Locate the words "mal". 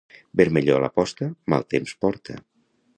1.55-1.69